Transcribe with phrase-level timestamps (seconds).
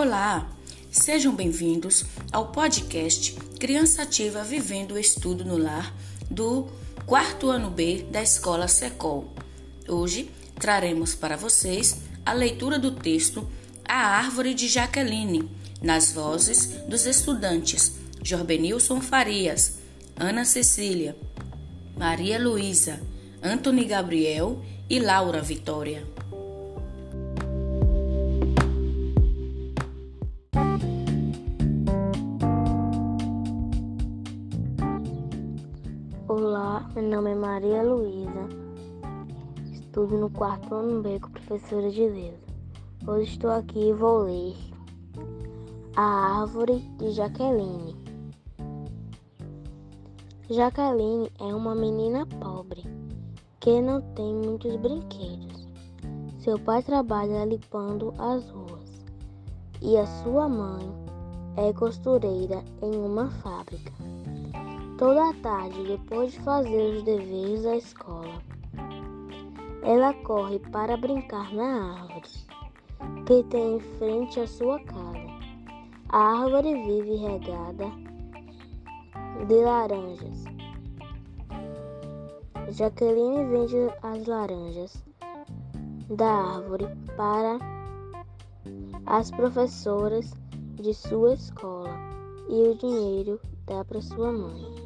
[0.00, 0.48] Olá,
[0.92, 5.92] sejam bem-vindos ao podcast Criança Ativa Vivendo o Estudo no Lar
[6.30, 6.68] do
[7.04, 9.28] quarto ano B da Escola Secol.
[9.88, 13.44] Hoje traremos para vocês a leitura do texto
[13.84, 15.50] A Árvore de Jaqueline,
[15.82, 19.78] nas vozes dos estudantes Jorbenilson Farias,
[20.16, 21.16] Ana Cecília,
[21.96, 23.00] Maria Luísa,
[23.42, 26.06] Antony Gabriel e Laura Vitória.
[37.00, 38.48] Meu nome é Maria Luísa.
[39.72, 42.40] Estudo no quarto ano B com professora de Deus.
[43.06, 44.56] Hoje estou aqui e vou ler
[45.94, 47.94] A Árvore de Jaqueline.
[50.50, 52.82] Jaqueline é uma menina pobre
[53.60, 55.68] que não tem muitos brinquedos.
[56.40, 59.04] Seu pai trabalha limpando as ruas
[59.80, 60.92] e a sua mãe
[61.56, 63.92] é costureira em uma fábrica.
[64.98, 68.42] Toda tarde, depois de fazer os deveres da escola,
[69.84, 72.28] ela corre para brincar na árvore
[73.24, 75.38] que tem em frente à sua casa.
[76.08, 77.92] A árvore vive regada
[79.46, 80.44] de laranjas.
[82.70, 85.04] Jaqueline vende as laranjas
[86.10, 87.60] da árvore para
[89.06, 90.34] as professoras
[90.74, 91.96] de sua escola
[92.48, 94.77] e o dinheiro dá para sua mãe.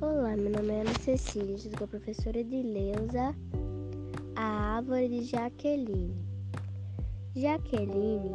[0.00, 3.36] Olá, meu nome é Ana Cecília, sou professora de Leusa,
[4.34, 6.16] a árvore de Jaqueline.
[7.36, 8.32] Jaqueline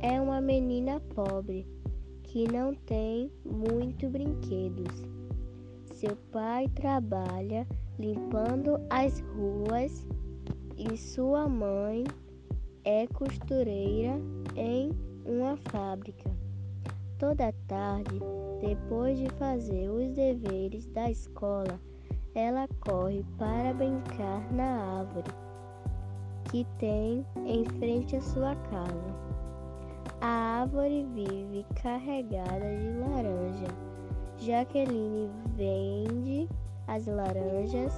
[0.00, 1.68] é uma menina pobre
[2.24, 5.04] que não tem muito brinquedos.
[5.94, 7.64] Seu pai trabalha
[7.96, 10.04] limpando as ruas
[10.76, 12.04] e sua mãe
[12.84, 14.20] é costureira
[14.54, 14.90] em
[15.24, 16.30] uma fábrica.
[17.18, 18.20] Toda tarde,
[18.60, 21.80] depois de fazer os deveres da escola,
[22.34, 25.46] ela corre para brincar na árvore
[26.50, 29.26] que tem em frente à sua casa.
[30.20, 33.66] A árvore vive carregada de laranja.
[34.38, 36.48] Jaqueline vende
[36.86, 37.92] as laranjas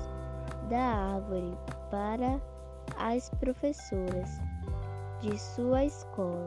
[0.71, 1.53] da árvore
[1.91, 2.41] para
[2.97, 4.41] as professoras
[5.21, 6.47] de sua escola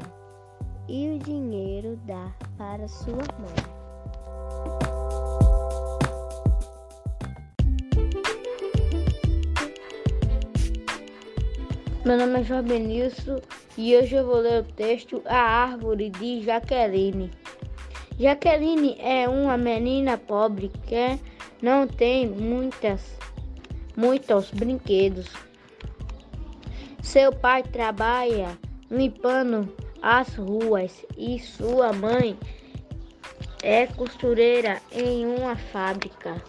[0.87, 3.81] e o dinheiro dá para sua mãe.
[12.03, 13.39] Meu nome é João Benilson
[13.77, 17.29] e hoje eu vou ler o texto A Árvore de Jaqueline.
[18.19, 21.19] Jaqueline é uma menina pobre que
[21.61, 23.17] não tem muitas,
[23.95, 25.27] muitos brinquedos.
[27.01, 28.57] Seu pai trabalha
[28.89, 32.37] limpando as ruas e sua mãe
[33.63, 36.41] é costureira em uma fábrica.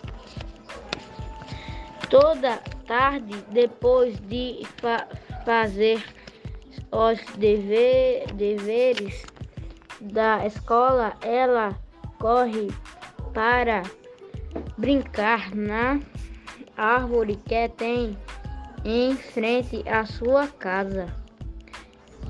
[2.08, 5.08] Toda tarde, depois de fa
[5.44, 6.04] fazer
[6.90, 9.24] os dever deveres
[10.00, 11.74] da escola, ela
[12.18, 12.68] corre
[13.32, 13.82] para
[14.76, 16.00] brincar na
[16.76, 18.16] árvore que tem
[18.84, 21.06] em frente à sua casa.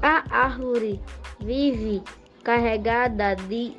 [0.02, 1.00] A árvore
[1.40, 2.02] vive
[2.42, 3.76] carregada de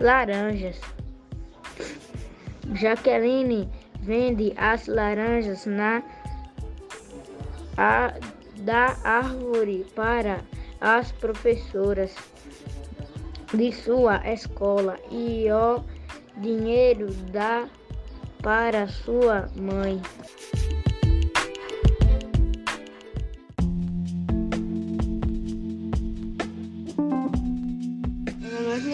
[0.00, 0.80] laranjas.
[2.74, 3.68] Jaqueline
[4.00, 6.02] vende as laranjas na
[7.76, 8.14] a,
[8.58, 10.40] da árvore para
[10.80, 12.14] as professoras
[13.52, 15.82] de sua escola e o
[16.38, 17.68] dinheiro dá
[18.42, 20.02] para sua mãe.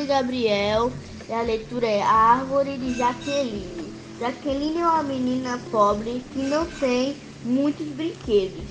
[0.06, 0.92] Gabriel
[1.28, 3.92] e a leitura é A Árvore de Jaqueline.
[4.18, 8.64] Jaqueline é uma menina pobre que não tem muitos brinquedos.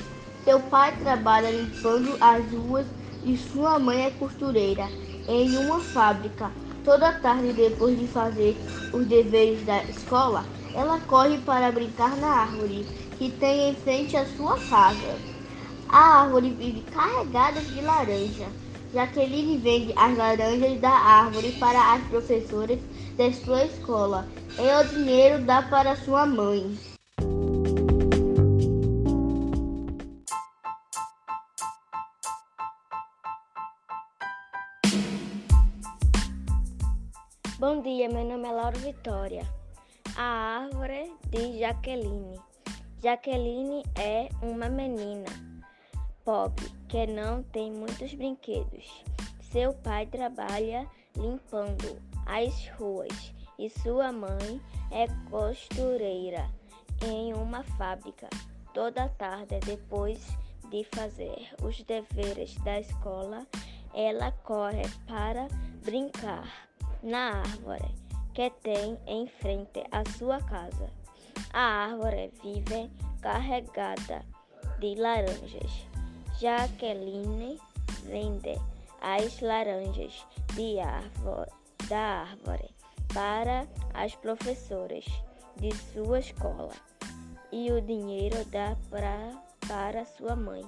[0.43, 2.85] Seu pai trabalha limpando as ruas
[3.23, 4.87] e sua mãe é costureira
[5.27, 6.51] em uma fábrica.
[6.83, 8.57] Toda tarde, depois de fazer
[8.93, 12.85] os deveres da escola, ela corre para brincar na árvore
[13.17, 15.19] que tem em frente à sua casa.
[15.87, 18.47] A árvore vive carregada de laranja.
[18.91, 22.79] Jaqueline vende as laranjas da árvore para as professoras
[23.15, 24.27] da sua escola
[24.57, 26.75] e o dinheiro dá para sua mãe.
[37.59, 39.45] Bom dia, meu nome é Laura Vitória.
[40.15, 42.39] A árvore de Jaqueline.
[43.03, 45.48] Jaqueline é uma menina
[46.29, 49.03] pobre que não tem muitos brinquedos.
[49.51, 50.87] Seu pai trabalha
[51.17, 54.61] limpando as ruas e sua mãe
[54.91, 56.47] é costureira
[57.03, 58.29] em uma fábrica.
[58.75, 60.23] Toda tarde, depois
[60.69, 63.47] de fazer os deveres da escola,
[63.95, 65.47] ela corre para
[65.83, 66.69] brincar
[67.01, 67.91] na árvore
[68.35, 70.91] que tem em frente à sua casa.
[71.51, 74.23] A árvore vive carregada
[74.79, 75.88] de laranjas.
[76.39, 77.59] Jaqueline
[78.05, 78.57] vende
[79.01, 80.25] as laranjas
[80.79, 81.51] árvore,
[81.89, 82.69] da árvore
[83.13, 85.03] para as professoras
[85.57, 86.71] de sua escola
[87.51, 89.31] e o dinheiro dá pra,
[89.67, 90.63] para sua mãe.